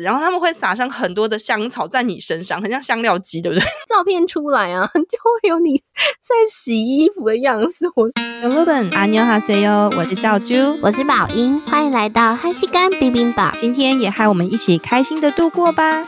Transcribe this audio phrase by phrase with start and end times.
[0.00, 3.64] 然后他们会撒上很多的香草在你身上，很像香料鸡，对不对？
[3.88, 7.90] 照片出来啊， 就会有你在洗衣服的样子。
[7.94, 13.52] 我是 Hello，阿妞哈塞哟，我是小猪，我是宝英，欢迎来到汉西干冰冰堡。
[13.58, 16.04] 今天也和我们一起开心的度过吧。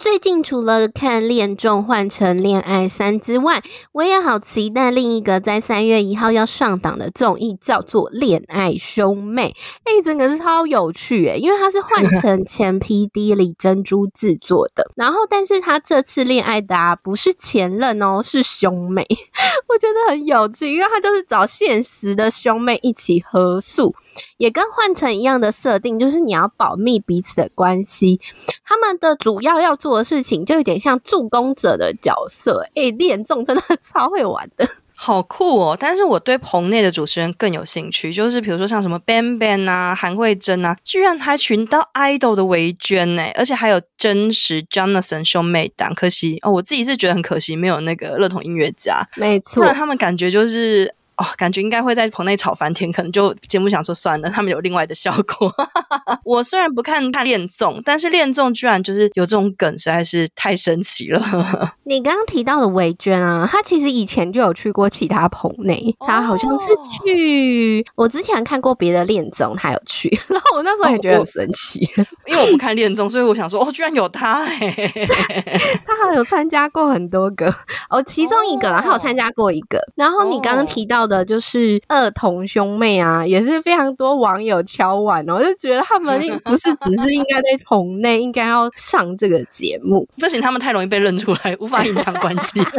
[0.00, 3.62] 最近除了看《恋综换成恋爱三》之外，
[3.92, 9.54] 我也好期待另一个在三月一号要上档的综艺，叫做《恋爱兄妹》。
[9.84, 14.90] 哎，真的是超有趣诶，因为它是换 成前 PD 李珍珠制作的。
[14.96, 19.06] 然后，但是他这次恋爱的啊，不是前任哦，是兄妹。
[19.68, 23.94] 我觉得很有趣，因为他就是找现实的兄妹一起合宿，
[24.40, 28.18] 也跟换成一样的设定，就是你要保密彼此的关系。
[28.64, 29.90] 他们的主要要做。
[30.00, 35.76] 的事情就有点像助攻者的角色，哎、欸，恋综真的 超会玩的，好酷哦！
[35.78, 50.94] 但是我对棚内的主持人更有兴趣，就是比如说像什么 Bang Bang 啊、韩慧珍啊，居然还寻到 idol 的围娟呢，而且还有真实 Jonathan 兄妹档，可惜哦，我自己是觉得很可惜，没有那个乐童音乐家，没错，不然他们感觉就是。
[51.20, 55.52] 哦，感觉应该会在棚内吵翻天，可能就节目想说算了，他们有另外的效果。
[56.24, 61.20] 我虽然不看看恋综，但是恋综居然就是有这种梗，实在是太神奇了。
[61.84, 66.66] 你刚刚提到的维娟啊，她其实以前就有去过其他棚内，她好像是
[67.04, 77.52] 去、哦、我之前看过别的恋综，她有去， 然后我那时候也觉得很神奇，哦、因为我不看恋综，所以我想说哦，居然有她哎、欸，她还有参加过很多个
[77.90, 81.20] 哦，其中一个她有参加过一个，然后你刚刚提到的。
[81.30, 90.08] 就是二童兄妹啊，也是非常多网友敲碗哦， 我就觉得他们不是只是应该在棚内，应该要上这个节目。
[90.18, 92.60] 不行，他们太容易被认出来，无法隐藏关系。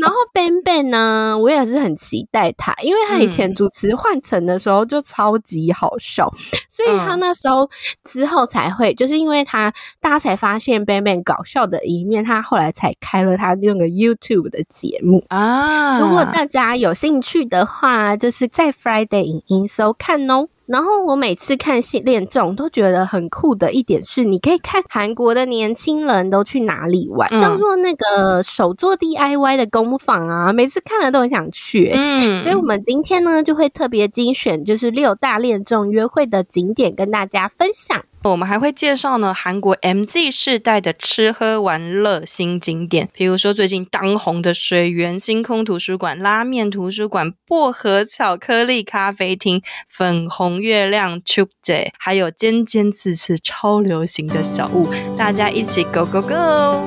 [0.00, 6.32] 然后 Ben Ben 呢，我也是很期待他，因为他以前主持换乘的时候就超级好笑，
[6.68, 7.68] 所以他那时候
[8.02, 16.00] 之后才会，就是因为他大家才发现 Ben Ben 搞笑的一面，他后来才开了他那个 YouTube 的节目啊。
[16.00, 20.48] 如果大家有兴趣的话，就是在 Friday 影音收看哦。
[20.66, 31.94] 然后我每次看系列这种都觉得很酷的一点是，你可以看韩国的年轻人都去哪里玩，嗯、像做那个手做 DIY 的工坊啊，每次看了都很想去、欸。
[31.96, 38.00] 嗯，所以我们今天呢就会特别精选，就是六大恋综约会的景点跟大家分享。
[38.24, 56.80] 我们还会介绍呢，韩国 MZ 世代的吃喝玩乐新景点，比如说最近当红的水源星空图书馆、拉面图书馆、薄荷巧克力咖啡厅、粉红月亮축 제， 还有尖尖刺刺超流行的小物，大家一起 Go Go Go！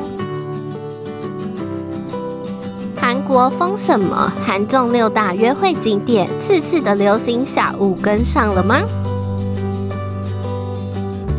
[2.96, 4.32] 韩国疯什么？
[4.46, 8.82] 韩中六大约会景点，刺刺的流行小物跟上了吗？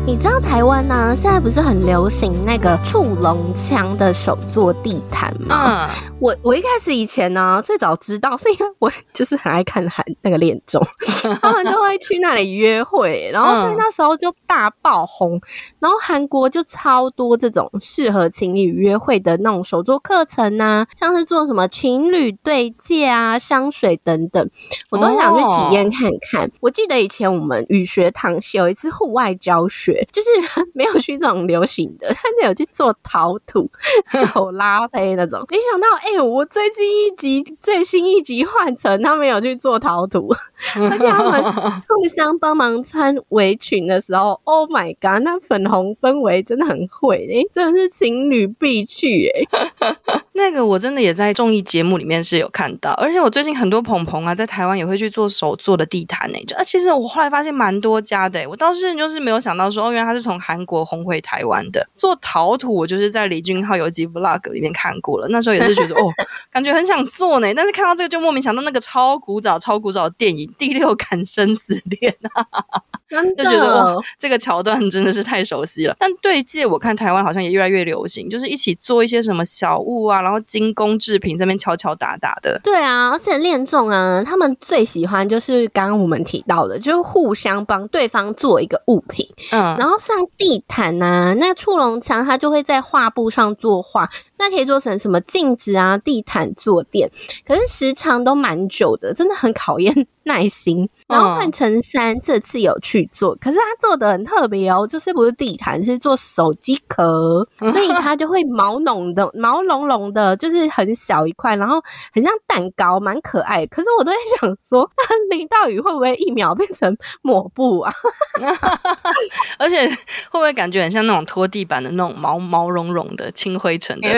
[0.07, 5.85] 你知道台湾呢、啊，现在不是很流行那个触龙枪的手作地毯吗？
[5.85, 10.81] 嗯、我我一开始以前呢、啊，最早知道是因为我就是很爱看韩那个恋综，
[11.43, 15.41] 他们就会去那里约会，然后所以那时候就大爆红，
[15.79, 24.49] 然后韩国就超多这种适合情侣约会的那种手作课程啊，像是做什么情侣对戒啊、香水等等，
[24.89, 26.47] 我都想去体验看看。
[26.47, 29.96] 哦、我记得以前我们语学堂有一次户外教学。
[30.11, 30.29] 就是
[30.73, 33.69] 没有去这种流行的，但是有去做陶土、
[34.33, 35.43] 手拉胚那种。
[35.49, 40.33] 没想到，哎、欸，我最近一集最新一集换成他们有去做陶土，
[40.89, 49.95] 而且他们互相帮忙穿围裙的时候，Oh my god，那粉红氛围真的很会，哎、欸，真的是情侣必去，哎，
[50.33, 59.86] 那个我真的也在综艺节目里面是有看到，而且我最近很多朋朋啊，在台湾也会去做手做的地毯，呢，就啊，其实我后来发现蛮多家的，我倒是就是没有想到说。
[59.91, 65.27] 因为他是从韩国红回台湾的，做陶土，我就是在李俊浩有集 vlog 里面看过了。
[65.29, 66.11] 那时候也是觉得哦，
[66.51, 67.53] 感觉很想做呢。
[67.53, 72.65] 但是看到这个就莫名想到那个超古早、超古早的电影《第六感生死恋》啊，
[73.09, 75.95] 真的就觉得哇，这个桥段真的是太熟悉了。
[75.99, 82.59] 但对戒，我看台湾好像也越来越流行，就是一起做一些什么小物啊，然后精工制品这边敲敲打打的。
[82.63, 89.77] 对啊，而且恋众啊，他们最喜欢就是刚刚我们提到的，就是互相帮对方做一个物品，嗯。
[89.77, 97.09] 然后像地毯啊，那触龙墙它就会在画布上作画，那可以做成什么镜子啊、地毯坐垫，
[97.45, 100.89] 可是时长都蛮久的，真的很考验 耐心。
[101.07, 111.81] 然后换成三这次有去做，可是他做的很特别哦，就是不是地毯，是做手机壳， 所以它就会毛茸的、毛茸茸的，就是很小一块，然后
[112.13, 113.65] 很像蛋糕，蛮可爱。
[113.67, 117.93] 可是我都在想说，那淋到雨会不会一秒变成抹布啊？
[119.57, 119.95] 而且会
[120.31, 124.09] 不会感觉很像那种拖地板的那种毛毛茸茸的、清灰尘的？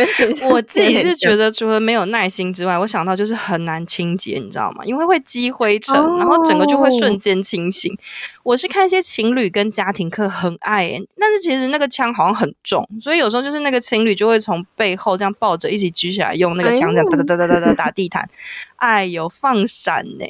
[0.49, 4.83] 我自己是觉得，除了没有耐心之外，我想到就是很难清洁，你知道吗？
[4.85, 7.95] 因为会积灰尘，然后整个就会瞬间清醒。
[8.43, 18.27] 我是看一些情侣跟家庭课很爱、欸，但是其实那个枪好像很重，所以有时候就是那个情侣就会从背后这样抱着一起举起来，用那个枪这样哒哒哒哒哒哒打地毯。
[18.79, 20.25] 哎有，放闪呢！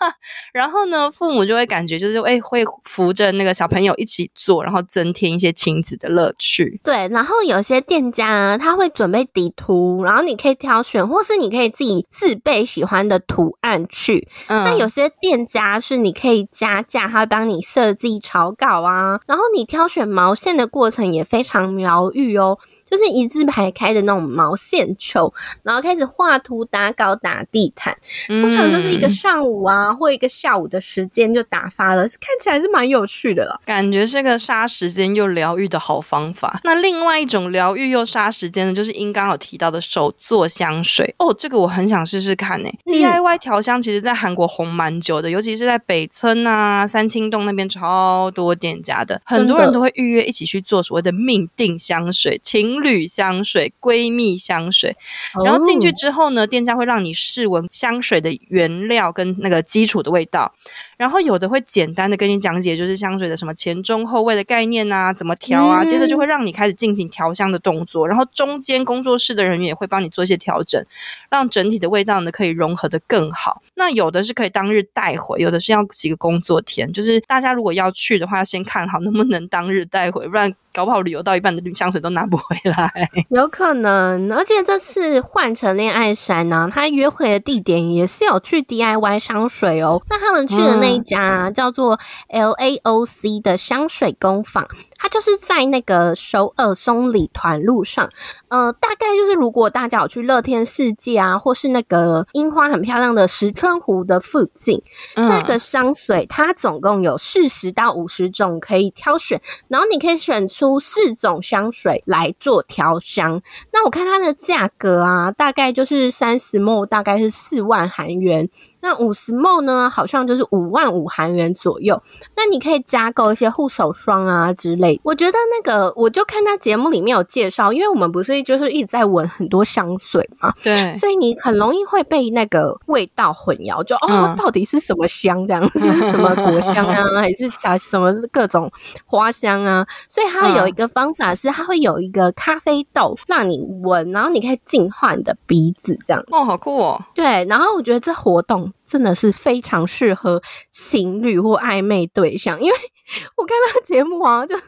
[0.52, 6.80] 然后呢，父母就会感觉就是哎、欸，会扶着那个小朋友一起做，然后增添一些亲子的乐趣。
[6.82, 14.28] 对，然后有些店家呢，他会准备底图，然后你可以挑选，或是你可以自己自备喜欢的图案去。
[14.48, 22.58] 嗯，那有些店家是你可以加价，他会帮你设计草稿啊，然后你挑选毛线的过程也非常疗愈哦。
[22.90, 25.32] 就是一字排开的那种毛线球，
[25.62, 27.96] 然后开始画图、打稿、打地毯，
[28.26, 33.60] 通常就是一个上午啊，或一个下午的时间就打发了，看起来是蛮有趣的了。
[33.64, 36.60] 感觉是个杀时间又疗愈的好方法。
[36.64, 54.96] 那另外一种疗愈又杀时间的，就是英刚有提到的手做香水哦，这个我很想试试看呢、DIY 调香其实在韩国红蛮久的，尤其是在北村啊、三清洞那边超多店家的，很多人都会预约一起去做所谓的命定香水，情侣香水、闺蜜香水，
[55.44, 60.54] 然后进去之后呢，店家会让你试闻香水的原料跟那个基础的味道。
[61.00, 68.06] 然后有的会简单的跟你讲解，就是香水的什么前中后味的概念啊，怎么调啊，接着就会让你开始进行调香的动作。
[68.06, 70.84] 然后中间工作室的人员也会帮你做一些调整，
[71.30, 73.62] 让整体的味道呢可以融合的更好。
[73.76, 76.92] 那有的是可以当日带回，有的是要几个工作天。
[76.92, 82.92] 就是大家如果要去的话，要先看好能不能当日带回，不然搞不好旅游到一半的香水都拿不回来。
[83.30, 90.02] 有可能，而且这次换成恋爱山呢、啊，他约会的地点也是有去 DIY 香水哦。
[90.10, 90.89] 那他们去的那。
[90.90, 91.98] 一家叫做
[92.28, 94.66] LAOC 的香水工坊。
[95.02, 98.10] 它就是在那个首尔松里团路上，
[98.48, 104.82] 呃，大概就是如果大家有去乐天世界啊，或是那个樱花很漂亮的石川湖的附近，
[105.16, 113.40] 嗯、那个香水它总共有四十到五十种可以挑选，然后你可以选出四种香水来做调香。
[113.72, 122.00] 那我看它的价格啊，大概就是三十 ml 大概是四万韩元，那五十 ml 呢，好像就是五万五韩元左右。
[122.36, 125.00] 那你可以加购一些护手霜啊之类。
[125.04, 138.70] 我觉得那个，我就看他节目里面有介绍，因为我们不是就是一直在闻很多香水嘛，对，所以你很容易会被那个味道混淆，就哦，到底是什么香这样子， 嗯、什么果香啊， 还是加什么各种
[139.04, 139.86] 花香啊？
[140.08, 146.28] 所以它有一个方法是，它会有一个咖啡豆让你闻，然后你可以净化你的鼻子这样子。
[146.30, 147.00] 哦，好酷哦！
[147.14, 152.76] 对，然后我觉得这活动真的是非常适合情侣或暧昧对象，因为。
[153.36, 154.64] 我看到节目啊，就是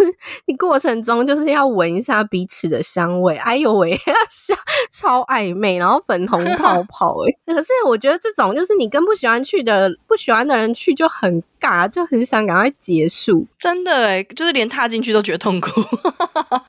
[0.47, 3.99] 你过程中就是要闻一下彼此的香味，哎呦喂，
[4.31, 4.57] 香
[4.91, 7.55] 超暧昧，然后粉红 泡泡哎。
[7.55, 13.47] 可是我觉得这种就是你跟不喜欢去的不喜欢的人去就很尬，就很想赶快结束。
[13.59, 15.71] 真的哎，就是连踏进去都觉得痛苦。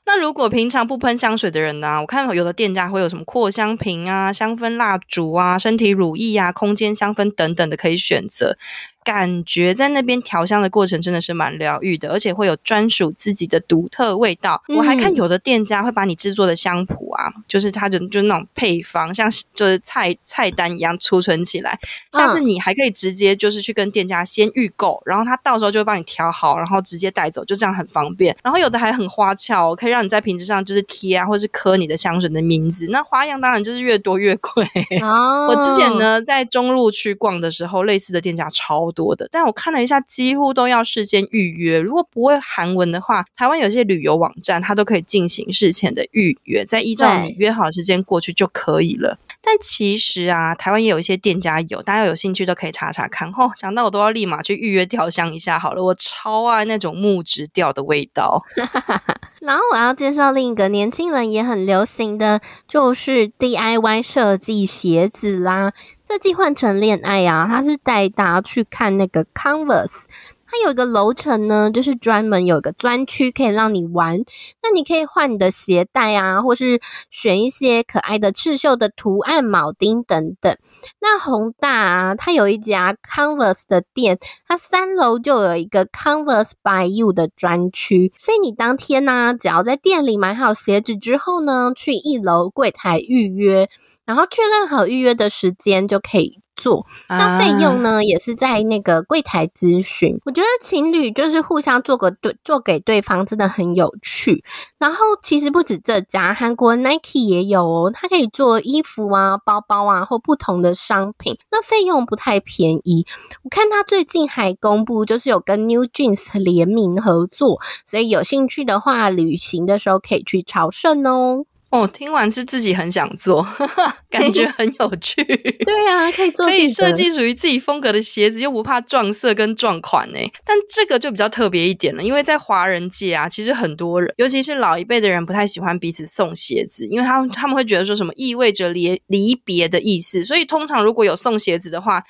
[0.06, 2.00] 那如果平常不喷香水的人呢、啊？
[2.00, 8.56] 我看有的店家会有什么扩香瓶啊、香氛蜡烛啊、身体乳液啊、空间香氛等等的可以选择。
[9.04, 14.62] 感觉在那边调香的过程真的是蛮疗愈的，而且会有专属自己的独特味道。
[14.68, 21.78] 嗯、我还看有的店家会把你制作的香谱啊，就是它的就是那种配方，像就是菜菜单一样储存起来。
[22.12, 28.34] 下次你还可以直接就是去跟店家先预购，然后他到时候就会帮你调好，然后直接带走，就这样很方便。
[28.42, 32.86] 然后有的还很花俏，可以让你在瓶子上就是贴啊，或是刻你的香水的名字。
[32.88, 34.64] 那花样当然就是越多越贵。
[35.02, 41.78] 哦、 我之前呢在中路区逛的时候，类似的店家超多的，但我看了一下，几乎都要事先预约。
[41.78, 49.18] 如果不会韩文的话，台湾有些旅游网站，它都可以进行事前的预约，再依照你约好时间过去就可以了。
[49.44, 53.28] 但其实啊，台湾也有一些店家有，大家有兴趣都可以查查看。
[53.28, 58.42] 哦，讲到我都要立马去预约调香一下好了，我超爱那种木质调的味道。
[59.40, 65.74] 然后我要介绍另一个年轻人也很流行的，就是 DIY 设计鞋子啦。
[66.02, 70.04] 这季换成恋爱啊，他是带大家去看那个 Converse，
[70.46, 74.18] 它有一个楼层呢，就是专门有一个专区可以让你玩。
[74.62, 80.56] 那你可以换你的鞋带啊，或是选一些可爱的刺绣的图案铆钉等等。
[81.00, 93.68] 那宏大啊，它有一家 Converse 的店，它三楼就有一个 Converse by You 的专区，所以你当天呢、只要在店里买好鞋子之后呢，去一楼柜台预约，
[94.04, 96.40] 然后确认好预约的时间就可以。
[96.56, 100.18] 做那费用呢，也是在那个柜台咨询。
[100.24, 104.44] 我觉得情侣就是互相做个对，做给对方真的很有趣。
[104.78, 111.36] 然后其实不止这家，韩国 Nike 也有哦，它可以做衣服啊、包包啊或不同的商品。
[111.50, 113.06] 那费用不太便宜。
[113.42, 121.44] 我看他最近还公布，就是有跟 New Jeans 联名合作，所以有兴趣的话，旅行的时候可以去朝圣哦。
[121.74, 123.44] 哦，听完是自己很想做，
[124.08, 125.24] 感觉很有趣。
[125.24, 130.18] 对啊，可以做，可以设计属于自己风格的鞋子，又不怕撞色跟撞款呢。
[130.44, 140.22] 但这个就比较特别一点了，因为在华人界啊，其实很多人，尤其是老一辈的人，不太喜欢彼此送鞋子，因为他们他们会觉得说什么意味着离离别的意思。
[140.22, 142.00] 所以通常如果有送鞋子的话，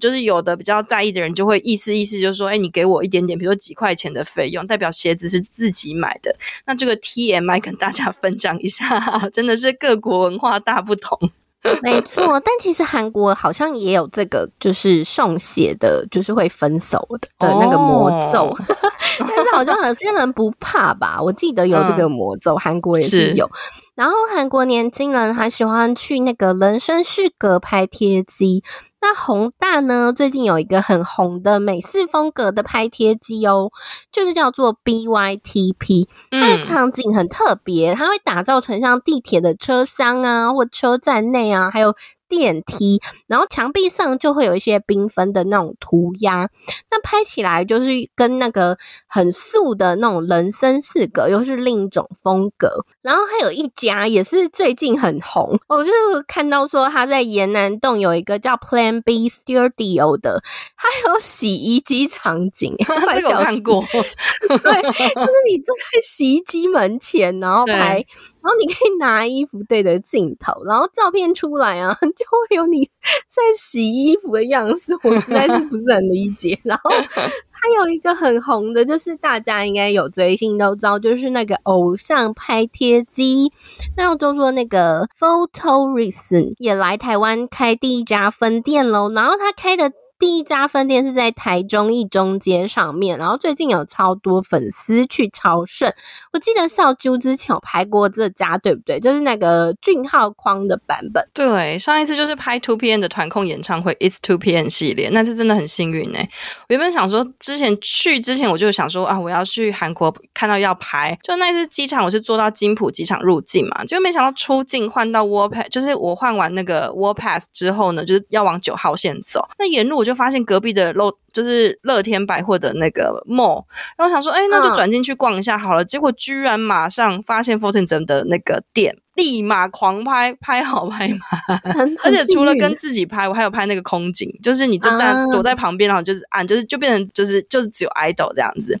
[0.00, 6.34] 就是有的比较在意的人就会意思意思，就是说，哎，你给我一点点，比如说几块钱的费用，代表鞋子是自己买的。
[6.66, 9.11] 那这个 TMI 跟大家分享一下。
[9.32, 11.18] 真的是各国文化大不同，
[11.82, 12.40] 没错。
[12.40, 18.40] 但其实韩国好像也有这个，就是送血的，就是会分手的的那个魔咒。
[18.48, 18.58] Oh.
[19.18, 21.20] 但是好像有些人不怕吧？
[21.22, 23.46] 我记得有这个魔咒，韩、嗯、国也是有。
[23.46, 23.52] 是
[23.94, 28.64] 然后韩国年轻人还喜欢去那个人生适格拍贴机。
[29.02, 30.12] 那宏大呢？
[30.12, 33.70] 最近有一个很红的美式风格的拍贴机哦，
[34.12, 41.94] 就是叫做 BYTP，它的场景很特别，它会打造成像地铁的车厢啊，或车站内啊，还有。
[42.28, 46.48] 电梯，然后墙壁上就会有一些缤纷的那种涂鸦，
[46.90, 48.74] 那拍起来就是跟那个
[49.06, 52.86] 很素的那种人生四格又是另一种风格。
[53.02, 55.92] 然后还有一家也是最近很红，我就
[56.26, 60.42] 看到说他在延南洞有一个叫 Plan B Studio 的，
[60.74, 62.74] 还有洗衣机场景，
[63.14, 68.04] 这个我看过，对，就是你坐在洗衣机门前，然后拍。
[68.42, 72.84] 然后你可以拿衣服对着镜头，然后照片出来啊， 就会有你
[73.28, 74.94] 在洗衣服的样子。
[75.04, 76.58] 我实在是不是很理解。
[76.64, 83.52] 然后还有一个很红的，就是大家应该有追星都知道，就是那个偶像拍贴机。
[83.96, 89.10] 那就说那个 Photorisen 也来台湾开第一家分店喽。
[89.12, 89.92] 然后他开的。
[90.22, 95.92] 第一家分店是在台中一中街上面，然后最近有超多粉丝去朝圣。
[96.32, 99.00] 我记得少啾之前有拍过这家，对不对？
[99.00, 101.28] 就是那个俊浩框的版本。
[101.34, 106.28] 对，上一次就是拍 Two PM 的团控演唱会，It's Two PM 系列，那次真的很幸运哎。
[106.60, 120.11] 我原本想说，之前去之前我就想说啊，我要去韩国看到要拍，就那一次机场我是坐到金浦机场入境嘛，结果没想到出境换到 War Pass，就是我换完那个 War Pass 之后呢，就是要往九号线走，那沿路我就。
[120.12, 123.64] 就发现隔壁的乐就是乐天百货的那个 mall，
[123.96, 125.82] 然后想说，哎，那就转进去逛一下好了。
[125.82, 128.98] 嗯、结果居然马上发现 Fourteen 的那个店。
[129.14, 138.78] 立马狂拍，拍好拍满， 而且除了跟自己拍，我还有拍那个空景，就是你就站躲在旁边，然后就是按，就是就变成就是就是只有 idol 这样子。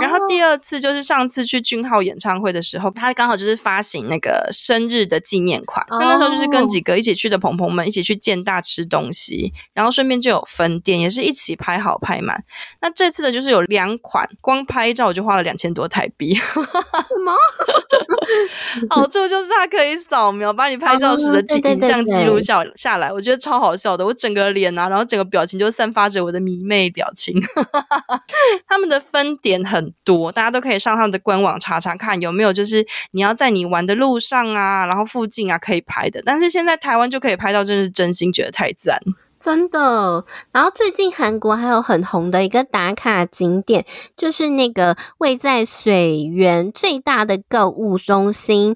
[0.00, 12.44] 然后第二次就是上次去俊浩演唱会的时候，他刚好就是发行那个生日的纪念款，那那时候就是跟几个一起去的朋朋们一起去建大吃东西，然后顺便就有分店，也是一起拍好拍满。
[12.80, 16.34] 那这次的就是有两款，光拍照我就花了两千多台币。
[16.34, 16.60] 什
[17.24, 17.34] 么？
[18.90, 19.74] 好 处就是他。
[19.74, 24.06] 可以扫描，把你拍照时的影像记录下下来，我觉得超好笑的。
[24.06, 27.34] 我整个脸啊，然后整个表情就散发着我的迷妹表情。
[28.68, 36.22] 他们的分点很多，大家都可以上他们的官网查查看有没有，就是你要在你玩的路上啊，然后附近啊可以拍的。
[36.24, 39.00] 但是现在台湾就可以拍到，真是真心觉得太赞。
[39.44, 43.84] 真的，然后最近韩国还有很红的一个打卡景点，
[44.16, 48.74] 就是那个位在水源最大的购物中心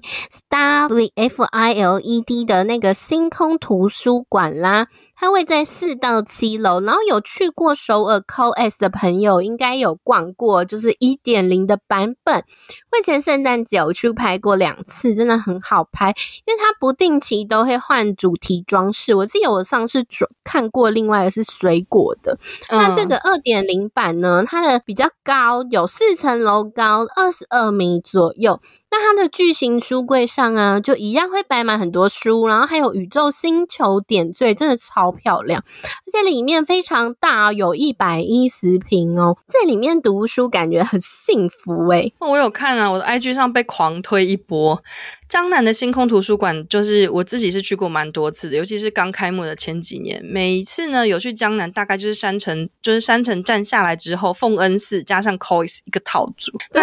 [0.51, 4.85] Starfiled 的那个星空图书馆啦。
[5.19, 12.41] 它会在四到七楼，然后有去过首尔 COS 的朋友应该有逛过，就是一点零的版本。
[12.89, 16.07] 会前圣诞节有去拍过两次，真的很好拍，
[16.45, 19.13] 因为它不定期都会换主题装饰。
[19.13, 20.05] 我记得我上次
[20.43, 22.37] 看过，另外一个是水果的。
[22.69, 28.61] 嗯、那这个二点零版呢，它的比较高，有四层楼高，二十二米左右。
[28.91, 35.63] 那它的巨型书柜上啊，就一样会摆满很多书，然后还有宇宙星球点缀，真的超漂亮。
[35.83, 42.13] 而且里面非常大，有一百一十平哦，在里面读书感觉很幸福诶、欸。
[42.19, 44.81] 我有看啊，我的 IG 上被狂推一波。
[45.27, 56.81] 江南的星空图书馆，就是我自己是去过蛮多次的，尤其是刚开幕的前几年，每一次呢有去江南，大概就是山城，就是山城站下来之后，奉恩寺加上 COYS 一个套组，对。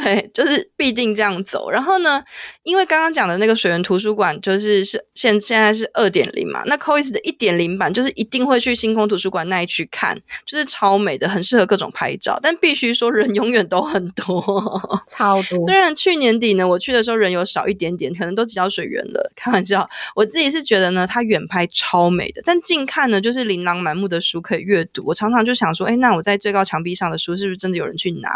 [0.00, 1.68] 对，就是必定这样走。
[1.68, 2.22] 然后呢，
[2.62, 12.38] 因为刚刚讲的那个水源图书馆，就是是现现在是二点零嘛，那 COYS 的一点零版就是一定会去星空图书馆那一区看，就是超美的，很适合各种拍照。
[12.40, 14.40] 但必须说，人永远都很多，
[15.10, 15.60] 超多。
[15.62, 19.32] 虽然去年底呢，我去的时候人有少一点点，可能都挤到水源了。
[19.34, 25.02] 开玩笑，我自己是觉得呢，它远拍超美的，但近看呢，就是琳琅满目的书可以阅读。
[25.06, 28.30] 我常常就想说，哎，那我在最高墙壁上的书，是不是真的有人去拿？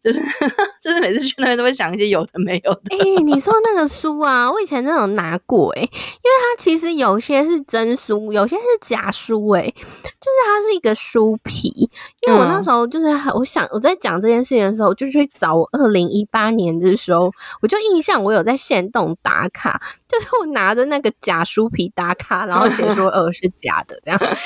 [0.00, 0.20] 就是
[0.80, 1.07] 就是。
[1.08, 2.80] 每次去那边都会想一些有的没有的。
[2.90, 11.90] 哎、欸，你说那个书啊，我以前真的有拿过哎、欸，因为它其实有些是真书，有些是假书哎、欸，就是它是一个书皮。
[12.26, 17.30] 因为我那时候就是我想我在讲这件事情的时候，就去找我二零一八年的时候，
[17.62, 24.36] 我就印象我有在现动打卡，就是我拿着那个假书皮打卡，然后写说 呃是假的这样，就是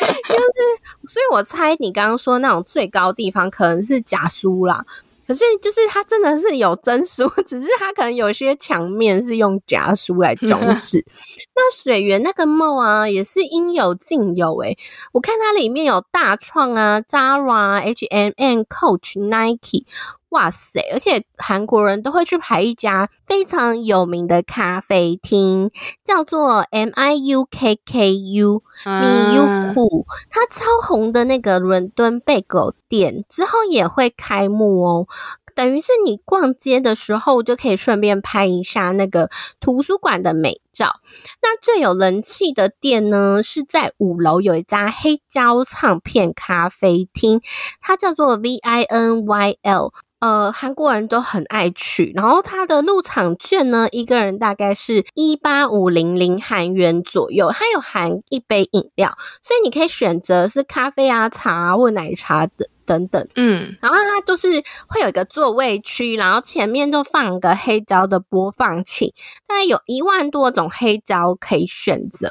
[1.09, 4.85] 所以我猜你刚刚说那种最高地方可能是假书啦。
[5.27, 11.05] 可是，就是它真的是有真书， 只是它可能有些墙面是用假书来装饰。
[11.55, 14.79] 那水源那个 mall 啊，也是应有尽有诶、欸、
[15.13, 19.85] 我看它里面有大创啊、Zara、H&M、Coach、Nike，
[20.33, 20.81] 哇塞！
[20.93, 25.71] 而且韩国人都会去排一家非常有名的咖啡厅，
[26.03, 35.07] 叫做 M I U K K U Miyuku，它超红的那个伦敦贝狗店之后也会开幕哦。
[35.55, 39.29] 等于是你逛街的时候就可以顺便拍一下那个
[39.61, 41.01] 图书馆的美照。
[41.43, 47.43] 那最有人气的店呢，是在五楼有一家黑胶唱片咖啡厅，
[47.83, 49.93] 它叫做 V I N Y L。
[50.23, 52.13] 呃，韩国人都很爱去。
[52.15, 62.69] 然后它的入场券呢，一个人大概是一八五零零韩元左右，它有含一杯饮料，所以你可以选择是咖啡啊、茶啊或奶茶的。
[62.85, 64.49] 等等，嗯，然后它就是
[64.89, 69.15] 会有一个座位区，然后前面就放个黑胶的播放器，
[69.47, 72.29] 大概有一万多种黑胶可以选择。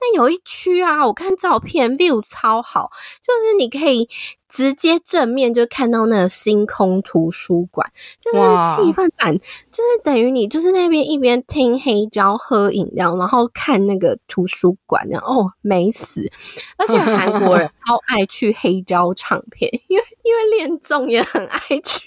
[0.00, 2.90] 那有一区啊，我看照片 view 超好，
[3.22, 4.08] 就是你可以
[4.50, 7.86] 直接正面就看到那个星空图书馆，
[8.20, 16.30] 就是气氛感，就是等于你就是那边一边听黑胶喝饮料，然后看那个图书馆，然后哦美死！
[16.76, 19.70] 而且韩国人 超爱去黑胶唱片。
[19.88, 22.06] 因为因为恋综也很爱去，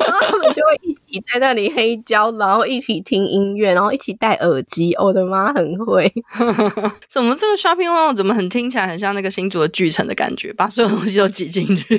[0.00, 4.94] 然后他们就会一起在那里黑胶，然后一起听音乐，然后一起戴耳机。
[4.98, 6.12] 我的妈，很会！
[7.08, 11.96] 怎么这个 shopping mall 怎么很听起来很像那个新竹的巨城的感觉，把所有东西都挤进去。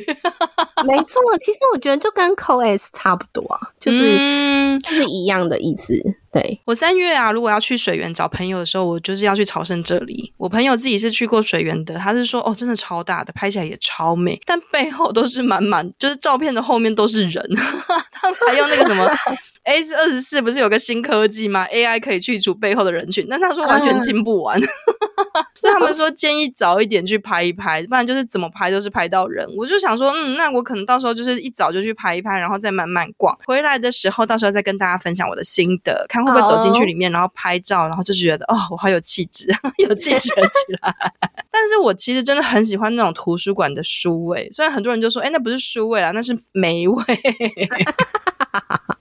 [0.85, 5.93] 没错，其实我觉得就跟 COS 差不多啊，就是、嗯、就是一样的意思。
[6.33, 10.33] 对，我三月啊，如果要去水源找朋友的时候，我就是要去朝圣这里。
[10.35, 17.47] 我朋友自己是去过水源的，他是说哦，真的超大的，拍起来也超美，但背后都是满满，就是照片的后面都是人，
[18.11, 19.07] 他还用那个什么。
[19.63, 24.67] S 二十四不是有个新科技吗？AI 可以去除背后的人群，但他说完全清不完，嗯、
[25.55, 29.47] 所以他们说建议早一点去拍一拍，不然就是怎么拍都是拍到人。
[29.57, 39.47] 我就想说，嗯，那我可能到时候就是一早就去拍一拍，然后再慢慢逛，回来的时候到时候再跟大家分享我的心得，看会不会走进去里面，然后拍照，然后就觉得哦，我好有气质，
[39.79, 40.93] 有气质了起来。
[41.49, 47.03] 但是我其实真的很喜欢那种图书馆的书味，虽然很多人就说，哎，那不是书味啦，那是霉味。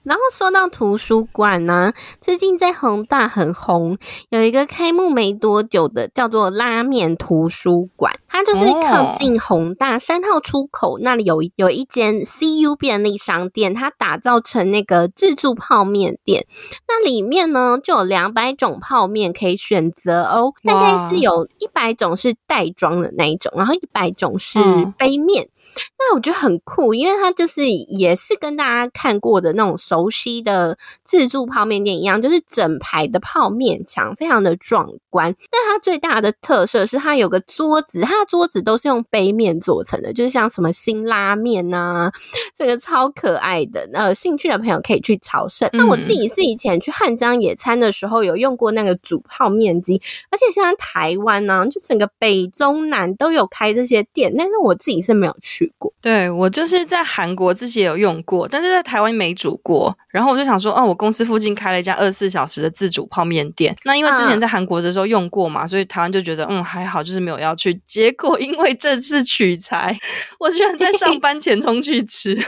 [0.03, 3.97] 然后说到图书馆呢、啊，最近在恒大很红，
[4.29, 16.45] 有一个开幕没多久的叫做拉面图书馆，它就是靠近宏大三号出口那里有有一间 CU 便利商店，它打造成那个自助泡面店，
[16.87, 24.59] 那里面呢就有两百种泡面可以选择哦，大概是有一百种是袋装的那一种，然后一百种是
[24.97, 25.47] 杯面。
[25.97, 35.33] 那我觉得很酷，因为它就是也是跟大家看过的那种熟悉的自助泡面店一样，就是整排的泡面墙，非常的壮观。
[35.51, 42.11] 那它最大的特色是它有个桌子，它的桌子都是用杯面做成的，就是像什么辛拉面呐、啊，
[42.55, 43.87] 这个超可爱的。
[43.91, 45.69] 那有兴趣的朋友可以去朝圣。
[45.73, 55.93] 那我自己是以前去汉江野餐的时候有用过那个煮泡面机，而且现在台湾呢、啊，就整个北中南都有开这些店，但是我自己是没有去过。
[56.01, 59.95] 对，我就是在韩国自己也有用过，但是在台湾没煮过。
[60.09, 63.75] 然后我就想说，哦，我公司附近开了一家二十四小时的自煮泡面店。
[63.83, 67.73] 那因为之前在韩国的时候用过嘛，所以台湾就觉得，嗯，还好，就是没有要去。
[67.87, 69.97] 结果因为这次取材，
[70.39, 72.33] 我居然在上班前冲去吃。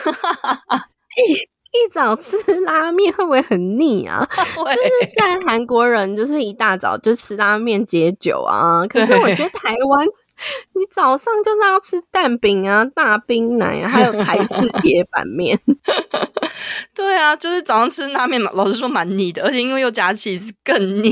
[1.17, 1.33] 一
[1.77, 4.25] 一早吃拉面会不会很腻啊？
[4.35, 8.85] 就是现在韩国人就是一大早就吃拉面解酒啊。
[8.87, 10.07] 可是我觉得台湾。
[10.73, 15.57] 你早上就是要吃蛋饼啊、大冰奶啊，还有台式 铁板面。
[16.93, 21.11] 对啊，就是早上吃拉面嘛，老实说蛮腻的，而且因为又加起司更腻。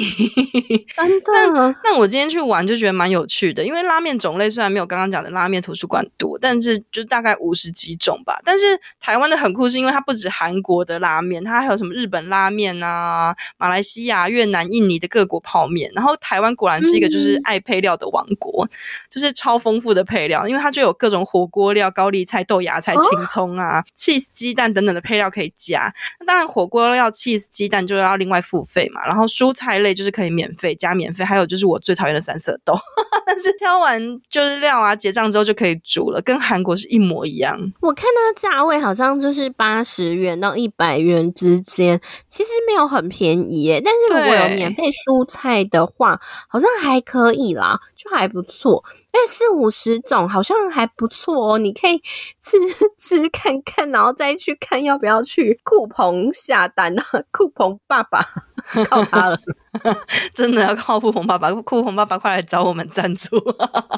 [0.95, 1.75] 真的？
[1.83, 8.39] 但我今天去玩就觉得蛮有趣的，因为拉面种类虽然没有刚刚讲的拉面图书馆多，但是就大概五十几种吧。
[8.43, 15.91] 但是台湾的很酷，是因为它不止韩国的拉面，它还有什么日本拉面啊、马来西亚、越南、印尼的各国泡面。
[15.93, 18.65] 然后台湾果然是一个就是爱配料的王国。
[18.65, 18.69] 嗯
[19.13, 25.93] 就是超丰富的配料，因为它就有各种火锅料、高丽菜、豆芽菜、青葱啊、cheese、鸡蛋等等的配料可以加。
[26.19, 29.05] 那当然，火锅料、cheese、鸡蛋就要另外付费嘛。
[29.05, 32.73] 然后蔬菜类就是可以免费加免费，还有就是我最讨厌的三色豆。
[33.23, 37.55] 但是挑完就是料啊，结账之后就可以煮了，跟韩国是一模一样。
[37.81, 43.79] 我看它价位好像就是八十元到一百元之间，其实没有很便宜耶。
[43.85, 48.83] 但是如果有免费蔬菜的话，好像还可以啦，就还不错。
[49.13, 52.01] 哎，四五十种好像还不错哦，你可以
[52.41, 52.57] 吃
[52.97, 58.25] 吃看看，然后再去看要不要去酷澎下单啊，酷澎爸爸。
[58.89, 59.37] 靠他了。
[60.35, 63.39] 真的要靠酷澎爸爸，酷澎爸爸快来找我们赞助，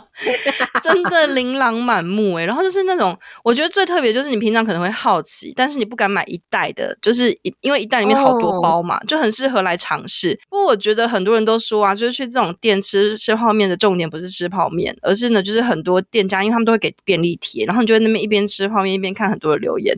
[0.81, 10.39] 真的琳琅满目诶，然后就是那种，我觉得最特别就是你平常可能会好奇，但是你不敢买一袋的，就是因为一袋里面好多包嘛，就很适合来尝试。
[10.49, 19.93] 不过我觉得很多人都说啊，就是去这种店吃吃泡面的重点不是吃泡面，而是呢，就是很多店家因为他们都会给便利贴，然后你就在那边一边吃泡面一边看很多的留言，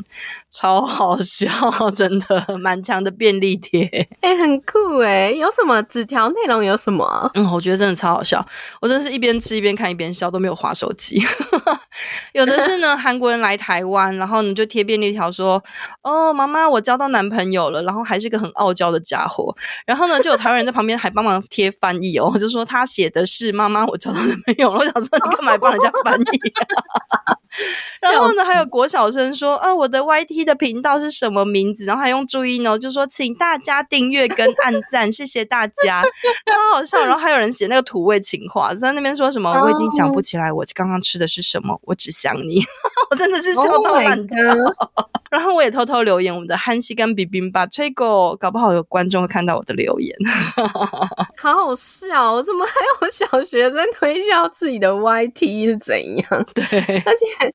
[0.49, 1.47] 超好笑，
[1.91, 3.85] 真的满墙的便利贴，
[4.21, 5.81] 哎，很酷哎，有什么？
[5.83, 7.29] 纸条内容有什么？
[7.35, 8.45] 嗯，我觉得真的超好笑。
[8.81, 11.21] 我真的是一边吃一边看一边笑，都没有滑手机。
[12.33, 15.61] 有的是呢，韩国人来台湾，然后你就贴便利条说
[16.03, 19.55] ：“哦，妈妈，我交到男朋友了。”然后还是个很傲娇的家伙。
[19.85, 26.25] 然后呢，就有台湾人在旁边还帮忙贴翻译哦，就说他写的是“妈妈，我交到男朋友了。”我想说，你干嘛帮人家翻译？
[28.01, 36.01] 然后呢，还有国小生说：“啊，我的 YT 的频道是什么名字？”然后还用注音哦，就说：“请大家订阅跟按赞，谢谢大家。”
[36.45, 37.03] 超好笑。
[37.03, 42.61] 然后还有人写那个土味情话，在那边说什么：“我已经想不起来我刚刚吃的是什么，我只想你。
[43.11, 44.37] ”我真的是笑到烂掉。
[44.53, 50.15] Oh、 然后我也偷偷留言：“我们的憨西跟比冰吧吹狗，搞不好有观众会看到我的留言。
[51.37, 52.41] ”好好笑！
[52.43, 56.45] 怎么还有小学生推销自己的 YT 是怎样？
[56.53, 56.63] 对，
[57.05, 57.53] 而且。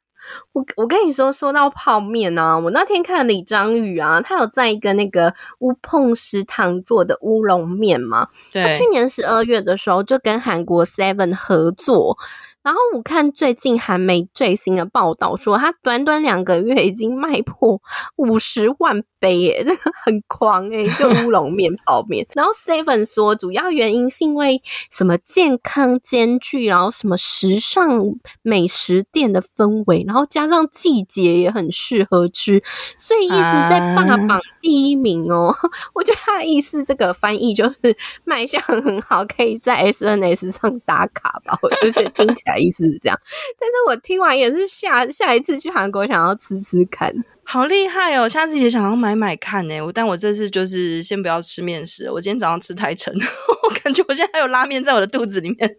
[0.53, 12.17] 我我跟你说，说到泡面啊，我那天看李章宇啊，他有在一个那个乌碰食堂做的乌龙面嘛，对，他去年十二月的时候就跟韩国 Seven 合作。
[12.62, 17.81] 然后我看最近韩媒最新的报道说，他短短两个月已经卖破
[18.16, 22.27] 五十万杯耶，这个很狂诶，就乌龙面 泡面。
[22.35, 28.01] 然后 Seven 说，主要原因是因为什么健康兼具，然后什么时尚
[28.42, 32.62] 美食店的氛围，然后加上季节也很适合吃，
[32.96, 35.48] 所以一直在霸榜第一名哦。
[35.48, 35.59] 啊、
[35.94, 41.59] 我觉得他的意思这个翻译就是卖相很好，可以在 SNS 上打卡吧。
[41.62, 42.52] 我就觉得听起来。
[42.59, 43.19] 意思是这样，
[43.59, 47.12] 但是我听完也是下下一次去韩国想要吃吃看，
[47.45, 48.29] 好厉害哦！
[48.29, 49.81] 下次也想要买买看呢。
[49.81, 53.12] 我但我这次就是先不要吃面食，我今天早上吃太撑，
[53.65, 55.77] 我感觉我现在还有拉面在我的肚子里面，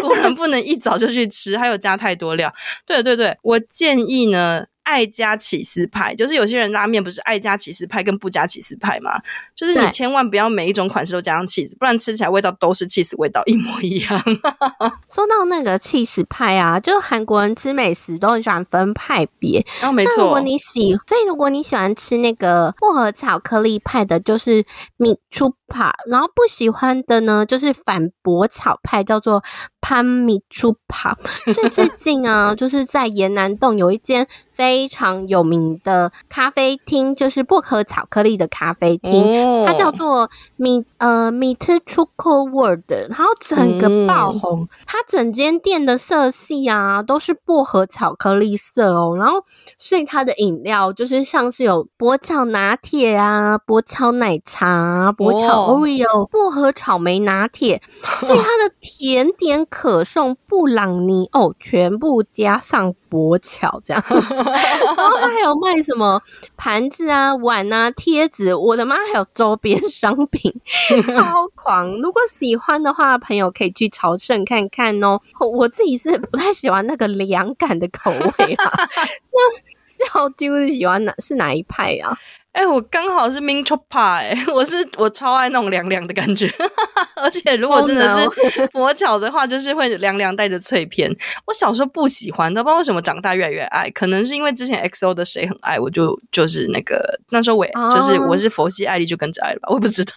[0.00, 2.52] 果然不能一早就去吃，还有加太多料。
[2.86, 4.66] 对对对，我建议呢。
[4.82, 9.12] 爱加起司派，就是有些人拉面不是爱加起司派跟不加起司派吗？
[9.54, 14.20] 就是你千万不要每一种款式都加上起司，不然吃起来味道都是起司味道，一模一样。
[15.12, 19.64] 说到那个起司派啊，就韩国人吃美食都很喜欢分派别。
[19.82, 20.24] 哦，没错。
[20.24, 24.64] 如果你喜，所以如果你喜欢吃那个薄荷巧克力派的，就是
[24.96, 29.42] 米出派，然后不喜欢的呢，就是反薄草派，叫做
[29.80, 31.14] 潘米出派。
[31.52, 34.26] 所以最近啊， 就是在延南洞有一间。
[34.60, 49.42] 非常有名的咖啡厅，就是薄荷巧克力的咖啡厅，哦、它叫做米呃米特出口 World，然后整个爆红，嗯、它整间店的色系啊都是薄荷巧克力色哦，然后
[49.78, 57.80] 所以它的饮料就是像是有薄巧拿铁啊、薄巧奶茶、薄巧 Oreo、薄荷草莓拿铁，
[58.20, 64.02] 所以它的甜点可颂、布朗尼哦，全部加上薄巧这样，
[64.50, 66.20] 然后他还有卖什么
[66.56, 70.52] 盘子啊、碗啊、贴纸，我的妈，还有周边商品，
[71.06, 71.90] 超狂！
[72.00, 75.20] 如果喜欢的话，朋友可以去朝圣看看哦。
[75.40, 78.72] 我自己是不太喜欢那个凉感的口味啊。
[79.32, 79.40] 那
[79.86, 82.16] 小丢喜欢哪是哪一派啊？
[82.52, 83.38] 哎、欸，我刚好是
[83.90, 86.52] 哎，我是我超爱那种凉凉的感觉，
[87.22, 91.08] 而且如果真的是佛 巧的话，就是会凉凉带着脆片。
[91.46, 97.88] 我小时候不喜欢，都不知道为什么长大越来越爱，可能是因为之前 XO 的谁很爱，我就就是那个那时候我也、oh.
[97.92, 100.12] 就是我是佛系爱丽就跟着爱了吧，我也不知道。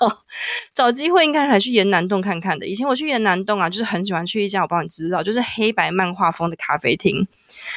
[0.74, 2.66] 找机会应该还去延南洞看看的。
[2.66, 7.28] 以前我去延南洞啊，就是很喜欢去一家，我不知道你知不知道，就是黑白漫画风的咖啡厅。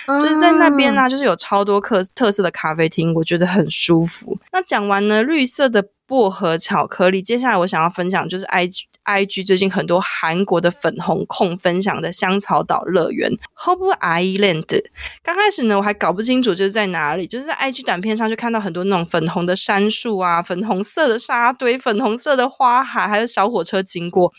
[0.07, 4.39] 就是在那边呢、啊，就是有超多特特色的咖啡厅，我觉得很舒服。
[4.53, 5.85] 那讲完呢，绿色的。
[6.09, 8.69] 薄荷巧克力，接下来我想要分享就是 I
[9.07, 14.83] G I G 最近很多韩国的粉红控分享的香草岛乐园 Hope Island。
[15.23, 24.33] 刚开始呢，我还搞不清楚就是在哪里，就是在 I G 短片上就看到很多那种粉红的杉树啊，粉红色的沙堆，粉红色的花海，还有小火车经过，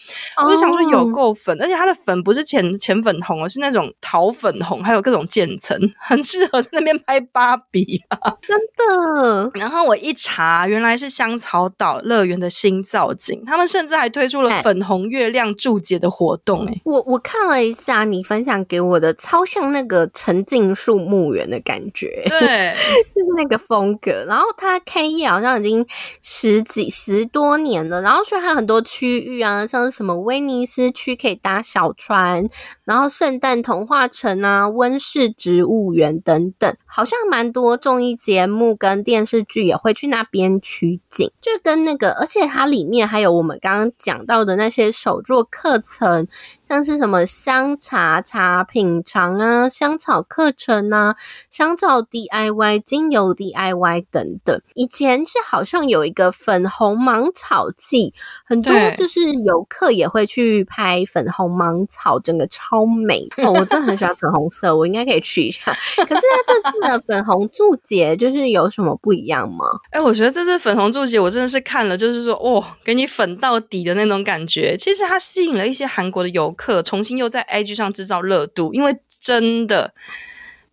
[0.43, 9.49] 我就想说有够粉，而且它的粉不是浅浅粉红而是那种桃粉红，还有各种渐层，很适合在那边拍芭比啊， 真的。
[9.53, 11.67] 然后我一查，原来是香草。
[11.77, 16.74] 岛乐园的新造景，他们甚至还推出了粉红月亮注解的活动、欸。
[16.74, 22.74] 哎，我我看了一下你分享给我的，超像那个沉浸树墓园的感觉，对，
[23.13, 24.26] 就是那个风格。
[24.26, 25.86] 然后它开业好像已经
[26.24, 32.50] 十几十多年了，然后所以还有很多区域啊，像是什么威尼斯区可以搭小船，
[32.86, 41.52] 然后圣诞童话城啊、温室植物园等等，好像蛮多综艺节目跟电视剧也会去那边取景，就。
[41.63, 46.27] 跟那个，而且它里面还有我们刚刚讲到的那些手作课程。
[46.63, 51.15] 像是什么香茶茶品尝啊、香草课程啊、
[51.49, 54.62] 香皂 DIY、精油 DIY 等等。
[54.73, 58.13] 以前是好像有一个粉红芒草季，
[58.45, 63.53] 很多就是游客也会去拍粉红芒草，整个超美哦！
[63.53, 65.71] 我真的很喜欢粉红色，我应该可以去一下。
[65.95, 69.65] 可是它这次的粉红注解就是有什么不一样吗？
[69.91, 74.78] 哎、欸，我觉得这次粉红注解我真的是看了，就是说哦，给你粉到底的那种感感觉。
[74.78, 76.84] 其实它吸引了一些韩国的游客。
[76.84, 79.91] 重新又在 IG 上制造热度，因为真的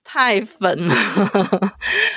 [0.05, 0.95] 太粉了，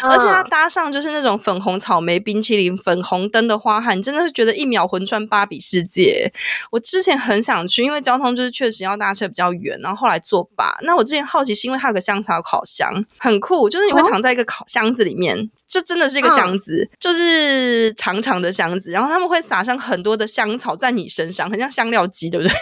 [0.04, 6.32] 而且它搭上就是那种粉红草莓冰淇淋、粉红灯的花海，真的是觉得一秒魂穿芭比世界。
[6.70, 10.78] 我之前很想去，因为交通就是确实要搭车比较远，然后后来作罢。
[10.84, 22.54] 那我之前好奇是因为它有个香草烤箱，很酷，就是你会躺在一个烤箱子里面，就真的是一个箱子，就是长长的箱子，然后他们会撒上很多的香草在你身上，很像香料机，对不对？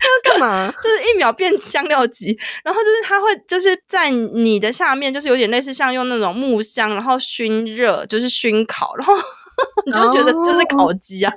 [0.00, 0.74] 有点，要干嘛？
[0.82, 9.14] 就是一秒变香料机，然后就是它会就是在你的下面，就是有点类似像用那种木箱，然后熏热，就是熏烤，然后
[9.86, 11.32] 你就觉得就是烤鸡啊。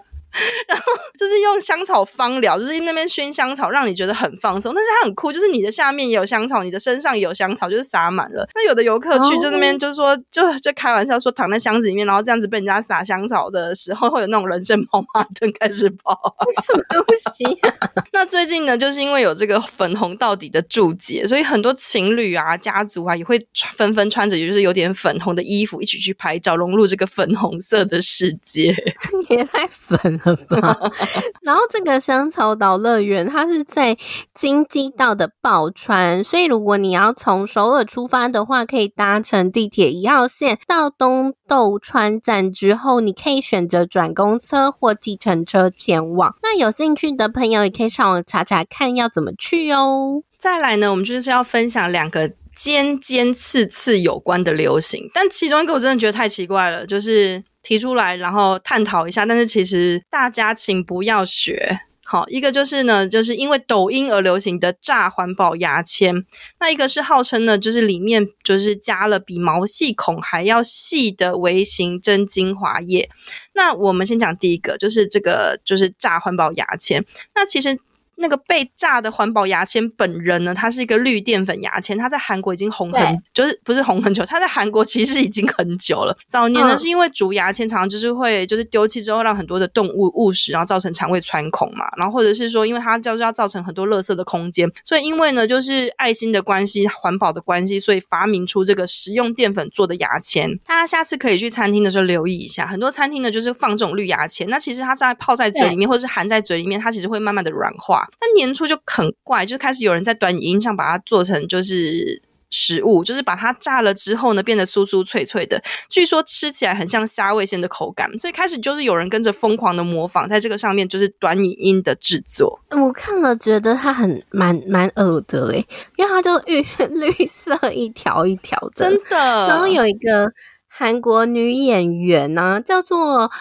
[0.67, 0.83] 然后
[1.17, 4.73] 就是用香草芳疗，就是那边熏香草，让你觉得很放松。
[4.73, 8.47] 但是它很酷，就是你的下面也有香草，你的身上也有香草，就是撒满了。
[8.55, 16.19] 那有的游客去就那边就是说，就就开玩笑说躺在箱子里面，然后这样子被人家撒香草的时候，会有那种人生跑马灯开始跑，
[16.65, 17.89] 什么东西啊？
[18.11, 23.39] 那最近呢，就是因为有这个粉红到底的注解，所以很多情侣啊、家族啊也会
[23.75, 28.73] 纷纷穿着，也就是有点粉红的衣服一起去拍照，融入这个粉红色的世界，
[29.29, 30.19] 也太粉。
[31.43, 33.97] 然后这个香草岛乐园，它是在
[34.33, 46.35] 京畿道的宝川，所以如果你要从首尔出发的话，可以搭乘地铁一号线到东豆川站之后，你可以选择转公车或计程车前往。
[46.41, 50.23] 那有兴趣的朋友也可以上网查查看要怎么去哦。
[50.37, 57.43] 再来呢，我们就是要分享两个尖尖刺刺有关的流行，但其中一个我真的觉得太奇怪了，就是。
[57.63, 59.25] 提出来，然后探讨一下。
[59.25, 61.79] 但是其实大家请不要学。
[62.05, 66.13] 好，一个就是呢，就是因为抖音而流行的炸环保牙签。
[66.59, 73.09] 那一个是号称呢，就是里面就是加了比毛细孔还要细的微型真精华液。
[73.53, 77.03] 那我们先讲第一个，就是这个就是炸环保牙签。
[77.33, 77.79] 那其实。
[78.23, 86.17] 那个被炸的环保牙签本人呢，它是一个绿淀粉牙签，它在韩国已经红很，就是不是红很久，它在韩国其实已经很久了。
[86.29, 100.57] 早年呢，是因为竹牙签常常就是会就是丢弃之后让很多的动物误食，然后造成肠胃穿孔嘛，然后或者是说因为它就是要造成很多垃圾的空间，所以因为呢就是爱心的关系、环保的关系，所以发明出这个食用淀粉做的牙签。
[100.65, 108.07] 大家下次可以去餐厅的时候留意一下，很多餐厅呢就是放这种绿牙签，那其实它在泡在嘴里面或者是含在嘴里面，它其实会慢慢的软化。
[108.19, 122.59] 但年初就很怪，就开始有人在短影音上把它做成就是食物，就是把它炸了之后呢，变得酥酥脆脆的，据说吃起来很像虾味鲜的口感，所以开始就是有人跟着疯狂的模仿，在这个上面就是短影音的制作。
[122.69, 125.65] 我看了觉得它很蛮蛮恶的诶，
[125.97, 129.47] 因为它就绿 绿色一条一条的，真的。
[129.47, 130.31] 然后有一个
[130.67, 133.31] 韩国女演员呢、啊，叫做。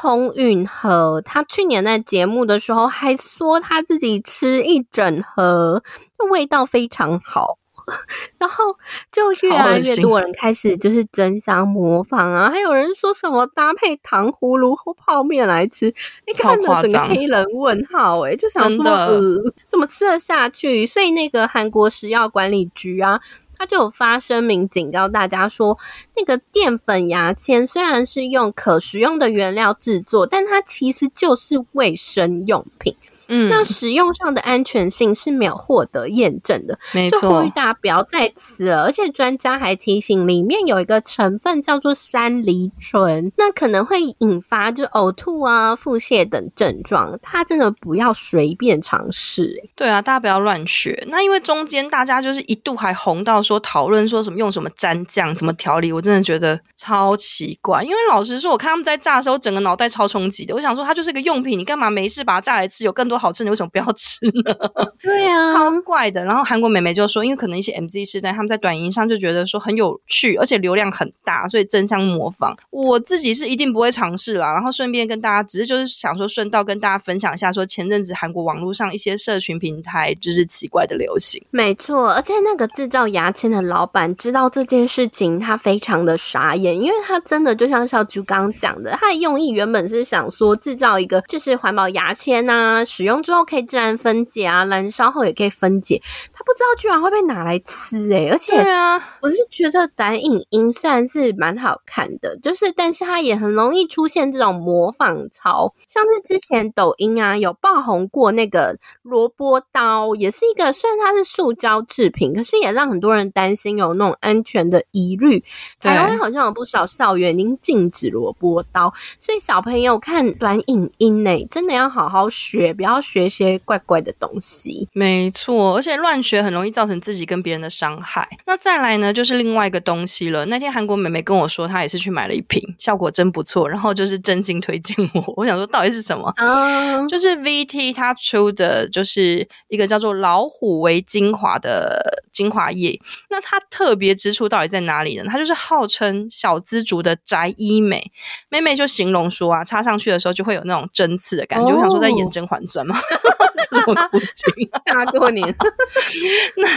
[0.00, 5.82] 洪允和，他去年在节目的时候还说他自己吃一整盒，
[6.30, 7.58] 味道非常好，
[8.38, 8.64] 然后
[9.12, 15.92] 就越来越多人开始就是争相模仿啊，还有人说什么搭配糖葫芦或泡面来吃，
[16.26, 19.20] 你看到整个黑人问号，诶就想说呃，
[19.66, 20.86] 怎么吃得下去？
[20.86, 23.20] 所以那个韩国食药管理局啊。
[23.60, 25.76] 他就有发声明警告大家说，
[26.16, 32.96] 那个淀粉牙签虽然是用可食用的原料制作，但它其实就是卫生用品。
[33.30, 37.20] 嗯，那使用上的安全性是没有获得验证的，没错。
[37.20, 38.82] 就呼吁大家不要再吃了。
[38.82, 47.16] 而且专家还提醒，里面有一个成分叫做山梨醇，那可能会引发就呕吐啊、腹泻等症状。
[47.22, 49.62] 他真的不要随便尝试。
[49.76, 51.06] 对啊，大家不要乱学。
[51.06, 57.84] 那因为中间大家就是一度还红到说讨论说什么用什么蘸酱、怎么调理，我真的觉得超奇怪。
[57.84, 60.52] 因为老实说，我看他们在炸的时候，整个脑袋超冲击的。
[60.52, 62.84] 我想说，它就是个用品，你干嘛没事把它炸来吃？
[62.84, 63.19] 有更多。
[63.20, 64.54] 好吃，你为什么不要吃呢？
[65.00, 66.24] 对啊，超怪的。
[66.24, 72.56] 然后韩国美眉就说，因为可能一些 MZ 世代他们在短音上就觉得说很有趣，而且流量很大，所以争相模仿。
[72.70, 74.52] 我自己是一定不会尝试啦。
[74.52, 81.42] 然后顺便跟大家，只是就是想说顺道跟大家分享一下，说前阵子韩国网络上一些社群平台就是奇怪的流行。
[81.50, 93.09] 没错，而且那个制造牙签的老板知道这件事情，他非常的傻眼，因为他真的就像小猪刚讲的，他的用意原本是想说制造一个就是环保牙签啊，使用。
[93.10, 96.00] 用之后可以自然分解啊，燃烧后也可以分解。
[96.32, 115.42] 他不知道居然会被拿来吃诶、欸、而且啊我是觉得短影音虽然是蛮好看的，就是但是它也很容易出现这种模仿潮，像是之前抖音啊有爆红过那个萝卜刀，也是一个虽然它是塑胶制品，可是也让很多人担心有那种安全的疑虑。
[115.80, 122.89] 台湾好像有不少校园已经禁止萝卜刀，所以小朋友看短影音呢、欸，真的要好好学，不要。
[122.98, 128.26] 学一些怪怪的东西，没错，而且乱学很容易造成自己跟别人的伤害。
[128.46, 130.46] 那再来呢，就是另外一个东西了。
[130.46, 135.34] 那天韩国妹妹跟我说，她也是去买了一瓶，效果真不错，然后就是真心推荐我。
[135.36, 136.32] 我想说，到底是什么？
[136.38, 142.98] 嗯，就是 VT 它出的就是一个叫做老虎为精华的精华液。
[143.28, 145.24] 那它特别之处到底在哪里呢？
[145.28, 148.10] 它就是号称小资族的宅医美。
[148.48, 151.72] 妹妹就形容说啊，擦上去的时候就会有那种针刺的感觉。
[151.72, 152.79] 哦、我想说，在演《甄嬛传》
[153.70, 154.34] 这种不行，
[154.84, 155.46] 大过年。
[156.56, 156.68] 那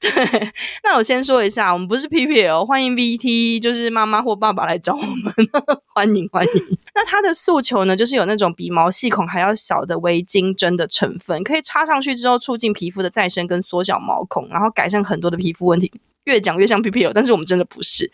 [0.00, 0.52] 对，
[0.84, 5.34] 那我先说一下，我们不是 PPL，欢迎 VT，就是妈妈或爸爸来找我们，
[5.94, 6.78] 欢迎欢迎。
[6.94, 15.92] 那他的诉求呢，就是有那种比毛细孔还要小的微晶针的成分，可以插上去之后促进皮肤的再生跟缩小毛孔，然后改善很多的皮肤问题。
[16.24, 18.10] 越讲越像 PPL，但是我们真的不是。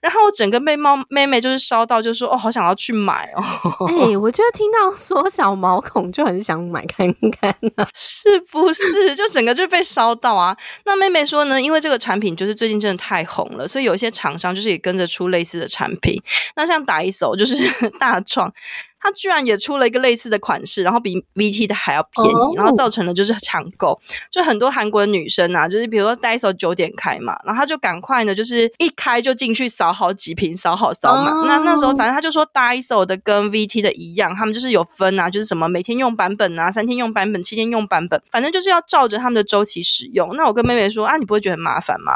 [0.00, 3.42] 然后我整个被猫妹妹就是烧到，就说哦，好想要去买哦。
[3.88, 7.06] 哎、欸，我觉得听到缩小毛孔就很想买看
[7.40, 9.16] 看啊， 是不是？
[9.16, 10.56] 就整个就被烧到啊。
[10.84, 16.20] 那妹妹说呢，因为这个产品就是最近真的太红了，所以有一些厂商就是也跟着出类似的产品。
[16.54, 17.56] 那像打一手就是
[17.98, 18.52] 大创。
[19.00, 22.58] 它居然也出了一个类似的款式，然后比 VT 的还要便宜，oh.
[22.58, 31.32] 然后造成了就是抢购，就很多韩国的女生啊，就是比如说 Daiso 九点开嘛，然后她就赶快呢，就是一开就进去扫好几瓶，扫好扫满。
[31.32, 31.46] Oh.
[31.46, 40.34] 那那时候反正他就说 Daiso 的跟 VT 的一样，他们就是有分啊，就是什么每天用版本啊，三天用版本，七天用版本，反正就是要照着他们的周期使用。
[40.36, 42.14] 那我跟妹妹说啊，你不会觉得很麻烦吗？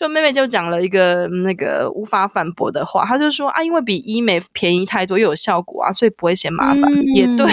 [0.00, 6.84] 就妹妹就讲了一个那个无法反驳的话，她就说啊，因为比医美便宜太多又有效果啊，所以不会嫌麻烦。
[6.84, 7.46] 嗯、也对，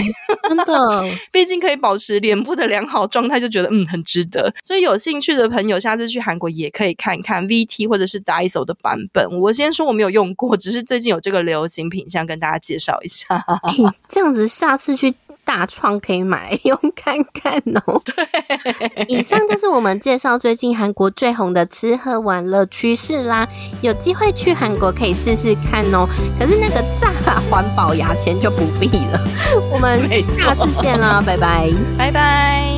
[0.47, 4.49] 真的， 毕竟可以保持脸部的良好状态，就觉得嗯很值得。
[4.63, 9.27] 所以有兴趣的朋友，下次去韩国也可以看看 VT 或者是 Daiso 的版本。
[9.41, 13.35] 我先说我没有用过，只是最近有这个流行品相跟大家介绍一下。
[13.35, 15.13] 欸、 这样子下次去。
[15.47, 18.01] 大创可以买 用看看哦。
[18.03, 23.47] 对，以上就是我们介绍最近韩国最红的吃喝玩乐趋势啦。
[23.81, 26.07] 有机会去韩国可以试试看哦。
[26.39, 27.11] 可是那个炸
[27.49, 29.19] 环保牙签就不必了。
[29.71, 32.76] 我们下次见啦，拜拜，拜拜。